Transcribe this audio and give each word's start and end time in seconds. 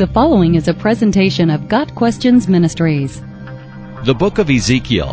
The 0.00 0.06
following 0.06 0.54
is 0.54 0.66
a 0.66 0.72
presentation 0.72 1.50
of 1.50 1.68
Got 1.68 1.94
Questions 1.94 2.48
Ministries. 2.48 3.20
The 4.06 4.14
Book 4.14 4.38
of 4.38 4.48
Ezekiel. 4.48 5.12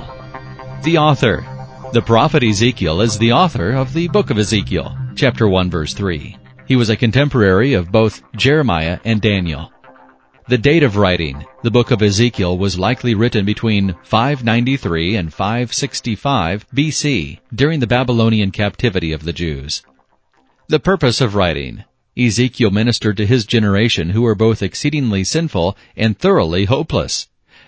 The 0.84 0.98
author. 0.98 1.46
The 1.92 2.02
prophet 2.02 2.42
Ezekiel 2.42 3.02
is 3.02 3.18
the 3.18 3.34
author 3.34 3.74
of 3.74 3.92
the 3.92 4.08
Book 4.08 4.30
of 4.30 4.38
Ezekiel, 4.38 4.98
chapter 5.14 5.46
1 5.50 5.70
verse 5.70 5.94
3. 5.94 6.38
He 6.68 6.78
was 6.78 6.90
a 6.90 6.96
contemporary 6.96 7.74
of 7.74 7.92
both 7.92 8.24
Jeremiah 8.38 8.98
and 9.04 9.20
Daniel. 9.20 9.74
The 10.48 10.58
date 10.58 10.84
of 10.84 10.96
writing, 10.96 11.46
the 11.64 11.72
book 11.72 11.92
of 11.92 12.02
Ezekiel 12.02 12.58
was 12.58 12.80
likely 12.80 13.14
written 13.14 13.44
between 13.44 13.94
593 14.04 15.18
and 15.18 15.34
565 15.34 16.66
BC 16.74 17.40
during 17.54 17.82
the 17.82 17.88
Babylonian 17.88 18.52
captivity 18.52 19.12
of 19.12 19.26
the 19.26 19.34
Jews. 19.34 19.84
The 20.70 20.80
purpose 20.80 21.20
of 21.20 21.36
writing, 21.36 21.84
Ezekiel 22.18 22.72
ministered 22.72 23.18
to 23.18 23.28
his 23.28 23.46
generation 23.46 24.10
who 24.10 24.24
were 24.24 24.34
both 24.34 24.64
exceedingly 24.64 25.24
sinful 25.24 25.78
and 25.96 26.18
thoroughly 26.18 26.66
hopeless. 26.66 27.28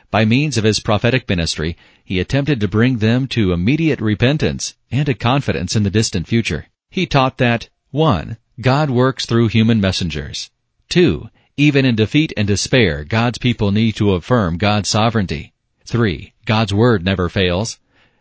By 0.10 0.26
means 0.26 0.58
of 0.58 0.64
his 0.64 0.80
prophetic 0.80 1.30
ministry, 1.30 1.78
he 2.04 2.20
attempted 2.20 2.60
to 2.60 2.68
bring 2.68 2.98
them 2.98 3.28
to 3.28 3.54
immediate 3.54 4.02
repentance 4.02 4.76
and 4.90 5.08
a 5.08 5.14
confidence 5.14 5.76
in 5.76 5.84
the 5.84 5.92
distant 5.92 6.28
future. 6.28 6.66
He 6.90 7.06
taught 7.06 7.38
that 7.38 7.70
1. 7.92 8.38
God 8.60 8.90
works 8.90 9.28
through 9.28 9.50
human 9.50 9.80
messengers. 9.80 10.50
2. 10.90 11.30
Even 11.58 11.86
in 11.86 11.96
defeat 11.96 12.34
and 12.36 12.48
despair, 12.48 13.04
God's 13.04 13.38
people 13.38 13.72
need 13.72 13.96
to 13.98 14.14
affirm 14.14 14.58
God's 14.58 14.90
sovereignty. 14.90 15.54
3. 15.86 16.34
God's 16.46 16.74
word 16.74 17.06
never 17.06 17.30
fails. 17.30 17.78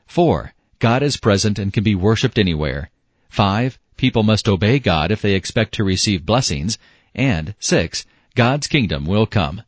4. 0.06 0.52
God 0.78 1.02
is 1.02 1.16
present 1.16 1.58
and 1.58 1.72
can 1.72 1.84
be 1.84 1.94
worshipped 1.94 2.38
anywhere. 2.38 2.90
5. 3.30 3.78
People 3.98 4.22
must 4.22 4.48
obey 4.48 4.78
God 4.78 5.10
if 5.10 5.20
they 5.20 5.34
expect 5.34 5.74
to 5.74 5.84
receive 5.84 6.24
blessings. 6.24 6.78
And 7.14 7.54
6. 7.58 8.06
God's 8.36 8.68
kingdom 8.68 9.04
will 9.04 9.26
come. 9.26 9.62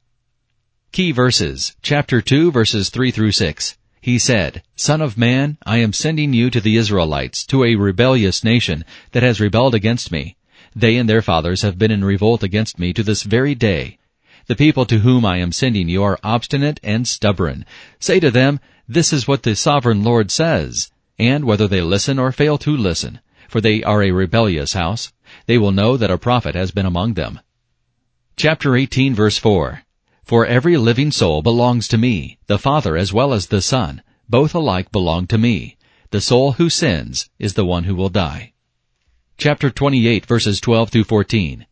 Key 0.92 1.10
verses, 1.10 1.74
chapter 1.82 2.22
2 2.22 2.52
verses 2.52 2.90
3 2.90 3.10
through 3.10 3.32
6. 3.32 3.76
He 4.00 4.18
said, 4.18 4.62
Son 4.76 5.02
of 5.02 5.18
man, 5.18 5.58
I 5.66 5.78
am 5.78 5.92
sending 5.92 6.32
you 6.32 6.48
to 6.50 6.60
the 6.60 6.76
Israelites, 6.76 7.44
to 7.46 7.64
a 7.64 7.74
rebellious 7.74 8.42
nation 8.44 8.84
that 9.10 9.24
has 9.24 9.40
rebelled 9.40 9.74
against 9.74 10.10
me. 10.12 10.36
They 10.76 10.96
and 10.96 11.08
their 11.08 11.22
fathers 11.22 11.62
have 11.62 11.76
been 11.76 11.90
in 11.90 12.04
revolt 12.04 12.44
against 12.44 12.78
me 12.78 12.92
to 12.92 13.02
this 13.02 13.24
very 13.24 13.56
day. 13.56 13.98
The 14.46 14.56
people 14.56 14.86
to 14.86 15.00
whom 15.00 15.26
I 15.26 15.38
am 15.38 15.50
sending 15.50 15.88
you 15.88 16.04
are 16.04 16.20
obstinate 16.22 16.78
and 16.84 17.06
stubborn. 17.06 17.66
Say 17.98 18.20
to 18.20 18.30
them, 18.30 18.60
This 18.88 19.12
is 19.12 19.26
what 19.26 19.42
the 19.42 19.56
sovereign 19.56 20.04
Lord 20.04 20.30
says. 20.30 20.90
And 21.18 21.44
whether 21.44 21.66
they 21.66 21.82
listen 21.82 22.18
or 22.18 22.32
fail 22.32 22.56
to 22.58 22.76
listen, 22.76 23.20
for 23.50 23.60
they 23.60 23.82
are 23.82 24.02
a 24.02 24.12
rebellious 24.12 24.74
house. 24.74 25.12
They 25.46 25.58
will 25.58 25.72
know 25.72 25.96
that 25.96 26.10
a 26.10 26.16
prophet 26.16 26.54
has 26.54 26.70
been 26.70 26.86
among 26.86 27.14
them. 27.14 27.40
Chapter 28.36 28.76
18 28.76 29.12
verse 29.12 29.38
4. 29.38 29.82
For 30.22 30.46
every 30.46 30.76
living 30.76 31.10
soul 31.10 31.42
belongs 31.42 31.88
to 31.88 31.98
me, 31.98 32.38
the 32.46 32.60
Father 32.60 32.96
as 32.96 33.12
well 33.12 33.32
as 33.32 33.48
the 33.48 33.60
Son. 33.60 34.02
Both 34.28 34.54
alike 34.54 34.92
belong 34.92 35.26
to 35.26 35.38
me. 35.38 35.76
The 36.12 36.20
soul 36.20 36.52
who 36.52 36.70
sins 36.70 37.28
is 37.40 37.54
the 37.54 37.64
one 37.64 37.84
who 37.84 37.96
will 37.96 38.08
die. 38.08 38.52
Chapter 39.36 39.68
28 39.68 40.24
verses 40.26 40.60
12 40.60 40.90
through 40.90 41.04
14. 41.04 41.66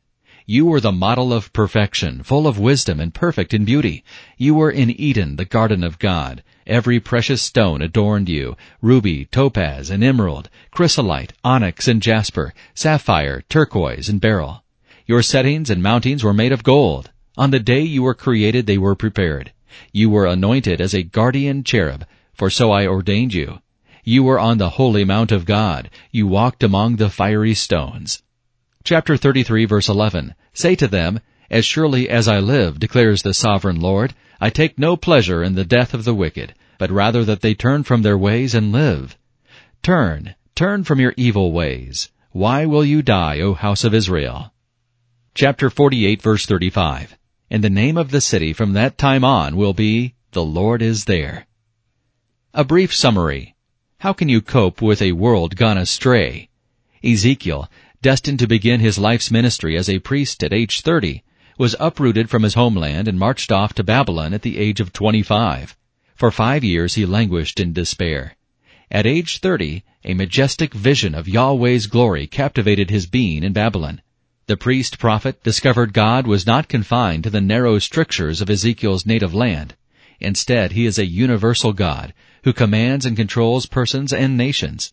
You 0.50 0.64
were 0.64 0.80
the 0.80 0.92
model 0.92 1.30
of 1.30 1.52
perfection, 1.52 2.22
full 2.22 2.46
of 2.46 2.58
wisdom 2.58 3.00
and 3.00 3.12
perfect 3.12 3.52
in 3.52 3.66
beauty. 3.66 4.02
You 4.38 4.54
were 4.54 4.70
in 4.70 4.90
Eden, 4.98 5.36
the 5.36 5.44
garden 5.44 5.84
of 5.84 5.98
God. 5.98 6.42
Every 6.66 7.00
precious 7.00 7.42
stone 7.42 7.82
adorned 7.82 8.30
you, 8.30 8.56
ruby, 8.80 9.26
topaz, 9.26 9.90
and 9.90 10.02
emerald, 10.02 10.48
chrysolite, 10.70 11.34
onyx, 11.44 11.86
and 11.86 12.00
jasper, 12.00 12.54
sapphire, 12.74 13.42
turquoise, 13.50 14.08
and 14.08 14.22
beryl. 14.22 14.64
Your 15.04 15.20
settings 15.20 15.68
and 15.68 15.82
mountings 15.82 16.24
were 16.24 16.32
made 16.32 16.52
of 16.52 16.64
gold. 16.64 17.10
On 17.36 17.50
the 17.50 17.60
day 17.60 17.82
you 17.82 18.02
were 18.02 18.14
created 18.14 18.66
they 18.66 18.78
were 18.78 18.94
prepared. 18.94 19.52
You 19.92 20.08
were 20.08 20.24
anointed 20.24 20.80
as 20.80 20.94
a 20.94 21.02
guardian 21.02 21.62
cherub, 21.62 22.06
for 22.32 22.48
so 22.48 22.72
I 22.72 22.86
ordained 22.86 23.34
you. 23.34 23.58
You 24.02 24.22
were 24.22 24.40
on 24.40 24.56
the 24.56 24.70
holy 24.70 25.04
mount 25.04 25.30
of 25.30 25.44
God. 25.44 25.90
You 26.10 26.26
walked 26.26 26.62
among 26.62 26.96
the 26.96 27.10
fiery 27.10 27.52
stones. 27.52 28.22
Chapter 28.88 29.18
33 29.18 29.66
verse 29.66 29.90
11. 29.90 30.34
Say 30.54 30.74
to 30.76 30.88
them, 30.88 31.20
As 31.50 31.66
surely 31.66 32.08
as 32.08 32.26
I 32.26 32.38
live, 32.38 32.80
declares 32.80 33.20
the 33.20 33.34
sovereign 33.34 33.78
Lord, 33.78 34.14
I 34.40 34.48
take 34.48 34.78
no 34.78 34.96
pleasure 34.96 35.42
in 35.42 35.56
the 35.56 35.66
death 35.66 35.92
of 35.92 36.04
the 36.04 36.14
wicked, 36.14 36.54
but 36.78 36.90
rather 36.90 37.22
that 37.22 37.42
they 37.42 37.52
turn 37.52 37.82
from 37.84 38.00
their 38.00 38.16
ways 38.16 38.54
and 38.54 38.72
live. 38.72 39.18
Turn, 39.82 40.34
turn 40.54 40.84
from 40.84 41.00
your 41.00 41.12
evil 41.18 41.52
ways. 41.52 42.10
Why 42.30 42.64
will 42.64 42.82
you 42.82 43.02
die, 43.02 43.40
O 43.40 43.52
house 43.52 43.84
of 43.84 43.92
Israel? 43.92 44.54
Chapter 45.34 45.68
48 45.68 46.22
verse 46.22 46.46
35. 46.46 47.18
And 47.50 47.62
the 47.62 47.68
name 47.68 47.98
of 47.98 48.10
the 48.10 48.22
city 48.22 48.54
from 48.54 48.72
that 48.72 48.96
time 48.96 49.22
on 49.22 49.58
will 49.58 49.74
be, 49.74 50.14
The 50.32 50.42
Lord 50.42 50.80
is 50.80 51.04
there. 51.04 51.46
A 52.54 52.64
brief 52.64 52.94
summary. 52.94 53.54
How 53.98 54.14
can 54.14 54.30
you 54.30 54.40
cope 54.40 54.80
with 54.80 55.02
a 55.02 55.12
world 55.12 55.56
gone 55.56 55.76
astray? 55.76 56.48
Ezekiel, 57.04 57.70
destined 58.00 58.38
to 58.38 58.46
begin 58.46 58.80
his 58.80 58.98
life's 58.98 59.30
ministry 59.30 59.76
as 59.76 59.88
a 59.88 59.98
priest 59.98 60.44
at 60.44 60.52
age 60.52 60.82
30, 60.82 61.22
was 61.58 61.74
uprooted 61.80 62.30
from 62.30 62.44
his 62.44 62.54
homeland 62.54 63.08
and 63.08 63.18
marched 63.18 63.50
off 63.50 63.74
to 63.74 63.82
Babylon 63.82 64.32
at 64.32 64.42
the 64.42 64.58
age 64.58 64.80
of 64.80 64.92
25. 64.92 65.76
For 66.14 66.30
five 66.30 66.62
years 66.62 66.94
he 66.94 67.04
languished 67.04 67.58
in 67.58 67.72
despair. 67.72 68.36
At 68.90 69.06
age 69.06 69.38
30, 69.38 69.82
a 70.04 70.14
majestic 70.14 70.72
vision 70.72 71.14
of 71.14 71.26
Yahweh's 71.26 71.88
glory 71.88 72.26
captivated 72.26 72.90
his 72.90 73.06
being 73.06 73.42
in 73.42 73.52
Babylon. 73.52 74.00
The 74.46 74.56
priest 74.56 74.98
prophet 74.98 75.42
discovered 75.42 75.92
God 75.92 76.26
was 76.26 76.46
not 76.46 76.68
confined 76.68 77.24
to 77.24 77.30
the 77.30 77.40
narrow 77.40 77.78
strictures 77.78 78.40
of 78.40 78.48
Ezekiel's 78.48 79.04
native 79.04 79.34
land. 79.34 79.74
Instead, 80.20 80.72
he 80.72 80.86
is 80.86 80.98
a 80.98 81.04
universal 81.04 81.72
God 81.72 82.14
who 82.44 82.52
commands 82.52 83.04
and 83.04 83.16
controls 83.16 83.66
persons 83.66 84.12
and 84.12 84.36
nations. 84.36 84.92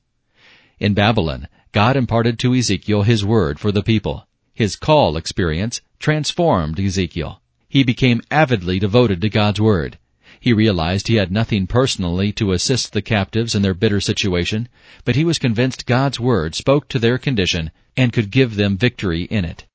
In 0.79 0.93
Babylon, 0.93 1.47
God 1.71 1.95
imparted 1.95 2.37
to 2.39 2.53
Ezekiel 2.53 3.03
his 3.03 3.23
word 3.23 3.59
for 3.59 3.71
the 3.71 3.83
people. 3.83 4.27
His 4.53 4.75
call 4.75 5.17
experience 5.17 5.81
transformed 5.99 6.79
Ezekiel. 6.79 7.41
He 7.67 7.83
became 7.83 8.21
avidly 8.29 8.79
devoted 8.79 9.21
to 9.21 9.29
God's 9.29 9.59
word. 9.59 9.97
He 10.39 10.53
realized 10.53 11.07
he 11.07 11.15
had 11.15 11.31
nothing 11.31 11.65
personally 11.65 12.31
to 12.33 12.51
assist 12.51 12.93
the 12.93 13.01
captives 13.01 13.55
in 13.55 13.61
their 13.61 13.73
bitter 13.73 13.99
situation, 13.99 14.67
but 15.03 15.15
he 15.15 15.23
was 15.23 15.39
convinced 15.39 15.85
God's 15.85 16.19
word 16.19 16.55
spoke 16.55 16.87
to 16.89 16.99
their 16.99 17.17
condition 17.17 17.71
and 17.97 18.13
could 18.13 18.31
give 18.31 18.55
them 18.55 18.77
victory 18.77 19.23
in 19.23 19.45
it. 19.45 19.65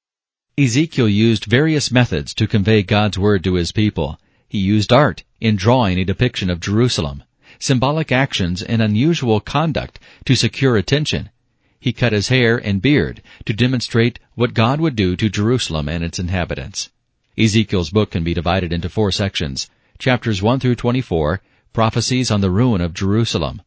Ezekiel 0.57 1.09
used 1.09 1.47
various 1.47 1.91
methods 1.91 2.35
to 2.35 2.47
convey 2.47 2.83
God's 2.83 3.19
word 3.19 3.43
to 3.45 3.55
his 3.55 3.73
people. 3.73 4.21
He 4.49 4.59
used 4.59 4.93
art 4.93 5.25
in 5.41 5.57
drawing 5.57 5.99
a 5.99 6.05
depiction 6.05 6.51
of 6.51 6.61
Jerusalem, 6.61 7.23
symbolic 7.61 8.11
actions 8.11 8.63
and 8.63 8.83
unusual 8.83 9.39
conduct 9.39 10.01
to 10.25 10.35
secure 10.35 10.77
attention. 10.77 11.31
He 11.79 11.93
cut 11.93 12.13
his 12.13 12.29
hair 12.29 12.57
and 12.57 12.83
beard 12.83 13.23
to 13.45 13.53
demonstrate 13.53 14.19
what 14.35 14.55
God 14.55 14.81
would 14.81 14.97
do 14.97 15.15
to 15.17 15.29
Jerusalem 15.29 15.89
and 15.89 16.03
its 16.03 16.19
inhabitants. 16.19 16.91
Ezekiel's 17.39 17.91
book 17.91 18.11
can 18.11 18.25
be 18.25 18.35
divided 18.35 18.73
into 18.73 18.89
four 18.89 19.13
sections. 19.13 19.71
Chapters 19.99 20.43
1 20.43 20.59
through 20.61 20.75
24, 20.75 21.41
prophecies 21.73 22.31
on 22.31 22.41
the 22.41 22.51
ruin 22.51 22.81
of 22.81 22.95
Jerusalem. 22.95 23.63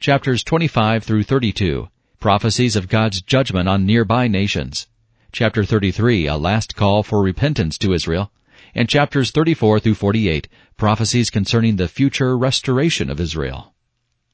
Chapters 0.00 0.42
25 0.42 1.04
through 1.04 1.22
32, 1.22 1.88
prophecies 2.18 2.76
of 2.76 2.88
God's 2.88 3.22
judgment 3.22 3.68
on 3.68 3.86
nearby 3.86 4.26
nations. 4.26 4.86
Chapter 5.32 5.64
33, 5.64 6.26
a 6.26 6.36
last 6.36 6.74
call 6.74 7.02
for 7.02 7.22
repentance 7.22 7.76
to 7.78 7.92
Israel 7.92 8.30
and 8.74 8.88
chapters 8.88 9.30
34 9.30 9.80
through 9.80 9.94
48, 9.94 10.48
prophecies 10.76 11.30
concerning 11.30 11.76
the 11.76 11.88
future 11.88 12.36
restoration 12.36 13.08
of 13.08 13.20
Israel. 13.20 13.74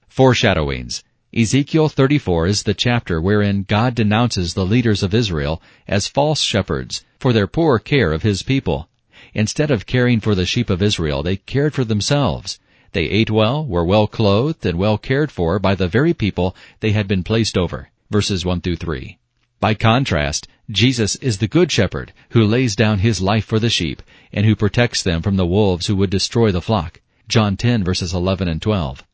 Foreshadowings. 0.09 1.05
Ezekiel 1.33 1.89
34 1.89 2.47
is 2.49 2.63
the 2.65 2.75
chapter 2.75 3.21
wherein 3.21 3.63
God 3.63 3.95
denounces 3.95 4.55
the 4.55 4.67
leaders 4.67 5.05
of 5.05 5.15
Israel 5.15 5.63
as 5.87 6.09
false 6.09 6.41
shepherds 6.41 7.05
for 7.21 7.33
their 7.33 7.47
poor 7.47 7.79
care 7.79 8.13
of 8.13 8.23
his 8.23 8.43
people. 8.43 8.89
Instead 9.33 9.71
of 9.71 9.87
caring 9.87 10.19
for 10.19 10.35
the 10.35 10.47
sheep 10.47 10.71
of 10.71 10.83
Israel, 10.83 11.23
they 11.23 11.37
cared 11.37 11.75
for 11.75 11.85
themselves. 11.85 12.59
They 12.93 13.05
ate 13.05 13.31
well, 13.31 13.65
were 13.65 13.85
well 13.85 14.09
clothed, 14.09 14.67
and 14.67 14.77
well 14.77 14.99
cared 14.99 15.31
for 15.31 15.61
by 15.61 15.77
the 15.77 15.87
very 15.87 16.15
people 16.15 16.57
they 16.81 16.91
had 16.91 17.07
been 17.07 17.23
placed 17.23 17.57
over. 17.57 17.91
Verses 18.11 18.45
1 18.45 18.63
through 18.63 18.77
3. 18.77 19.20
By 19.61 19.75
contrast, 19.75 20.49
Jesus 20.71 21.17
is 21.17 21.37
the 21.37 21.47
good 21.47 21.71
shepherd 21.71 22.15
who 22.31 22.47
lays 22.47 22.75
down 22.75 23.01
his 23.01 23.21
life 23.21 23.45
for 23.45 23.59
the 23.59 23.69
sheep 23.69 24.03
and 24.33 24.47
who 24.47 24.57
protects 24.57 25.03
them 25.03 25.21
from 25.21 25.37
the 25.37 25.45
wolves 25.45 25.87
who 25.87 25.97
would 25.97 26.09
destroy 26.09 26.51
the 26.51 26.63
flock. 26.63 27.03
John 27.29 27.59
10 27.59 27.85
verses 27.85 28.15
11 28.15 28.49
and 28.49 28.63
12. 28.63 29.05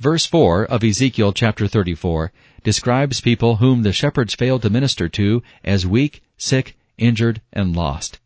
Verse 0.00 0.26
4 0.26 0.64
of 0.64 0.82
Ezekiel 0.82 1.32
chapter 1.32 1.68
34 1.68 2.32
describes 2.64 3.20
people 3.20 3.56
whom 3.56 3.82
the 3.82 3.92
shepherds 3.92 4.34
failed 4.34 4.62
to 4.62 4.70
minister 4.70 5.08
to 5.10 5.44
as 5.62 5.86
weak, 5.86 6.22
sick, 6.36 6.76
injured, 6.98 7.40
and 7.52 7.76
lost. 7.76 8.18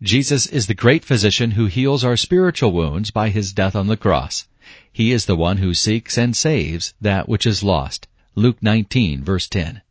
Jesus 0.00 0.46
is 0.46 0.68
the 0.68 0.74
great 0.74 1.04
physician 1.04 1.50
who 1.50 1.66
heals 1.66 2.04
our 2.04 2.16
spiritual 2.16 2.70
wounds 2.70 3.10
by 3.10 3.30
his 3.30 3.52
death 3.52 3.74
on 3.74 3.88
the 3.88 3.96
cross. 3.96 4.46
He 4.92 5.10
is 5.10 5.26
the 5.26 5.34
one 5.34 5.56
who 5.56 5.74
seeks 5.74 6.16
and 6.16 6.36
saves 6.36 6.94
that 7.00 7.28
which 7.28 7.44
is 7.44 7.64
lost. 7.64 8.06
Luke 8.36 8.62
19 8.62 9.24
verse 9.24 9.48
10. 9.48 9.82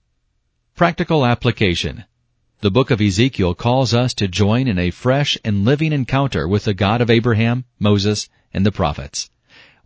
Practical 0.77 1.25
application. 1.25 2.03
The 2.61 2.69
book 2.69 2.91
of 2.91 3.01
Ezekiel 3.01 3.55
calls 3.55 3.95
us 3.95 4.13
to 4.13 4.27
join 4.27 4.67
in 4.67 4.77
a 4.77 4.91
fresh 4.91 5.35
and 5.43 5.65
living 5.65 5.91
encounter 5.91 6.47
with 6.47 6.65
the 6.65 6.75
God 6.75 7.01
of 7.01 7.09
Abraham, 7.09 7.65
Moses, 7.79 8.29
and 8.53 8.63
the 8.63 8.71
prophets. 8.71 9.31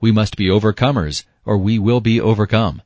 We 0.01 0.11
must 0.11 0.35
be 0.35 0.49
overcomers, 0.49 1.23
or 1.45 1.57
we 1.57 1.79
will 1.79 2.01
be 2.01 2.19
overcome. 2.19 2.81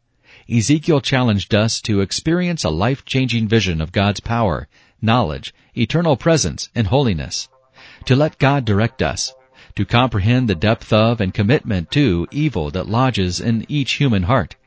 Ezekiel 0.48 1.02
challenged 1.02 1.56
us 1.56 1.82
to 1.82 2.02
experience 2.02 2.64
a 2.64 2.70
life-changing 2.70 3.48
vision 3.48 3.82
of 3.82 3.92
God's 3.92 4.20
power, 4.20 4.68
knowledge, 5.02 5.52
eternal 5.76 6.16
presence, 6.16 6.70
and 6.76 6.86
holiness. 6.86 7.50
To 8.06 8.16
let 8.16 8.38
God 8.38 8.66
direct 8.66 9.02
us. 9.02 9.34
To 9.78 9.84
comprehend 9.84 10.48
the 10.48 10.54
depth 10.54 10.94
of 10.94 11.20
and 11.20 11.34
commitment 11.34 11.90
to 11.94 12.28
evil 12.30 12.70
that 12.70 12.88
lodges 12.88 13.42
in 13.42 13.66
each 13.68 13.94
human 13.94 14.22
heart 14.22 14.58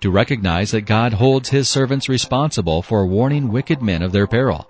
to 0.00 0.10
recognize 0.10 0.70
that 0.70 0.82
God 0.82 1.12
holds 1.12 1.48
his 1.48 1.68
servants 1.68 2.08
responsible 2.08 2.82
for 2.82 3.06
warning 3.06 3.50
wicked 3.50 3.82
men 3.82 4.02
of 4.02 4.12
their 4.12 4.26
peril, 4.26 4.68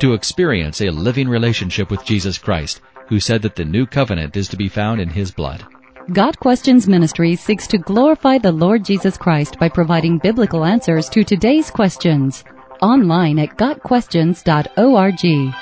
to 0.00 0.14
experience 0.14 0.80
a 0.80 0.90
living 0.90 1.28
relationship 1.28 1.90
with 1.90 2.04
Jesus 2.04 2.38
Christ, 2.38 2.80
who 3.08 3.20
said 3.20 3.42
that 3.42 3.56
the 3.56 3.64
new 3.64 3.86
covenant 3.86 4.36
is 4.36 4.48
to 4.48 4.56
be 4.56 4.68
found 4.68 5.00
in 5.00 5.08
his 5.08 5.30
blood. 5.30 5.64
Got 6.12 6.38
Questions 6.38 6.86
Ministry 6.86 7.34
seeks 7.34 7.66
to 7.68 7.78
glorify 7.78 8.38
the 8.38 8.52
Lord 8.52 8.84
Jesus 8.84 9.16
Christ 9.16 9.58
by 9.58 9.68
providing 9.68 10.18
biblical 10.18 10.64
answers 10.64 11.08
to 11.10 11.24
today's 11.24 11.70
questions. 11.70 12.44
Online 12.82 13.38
at 13.38 13.56
GotQuestions.org. 13.56 15.54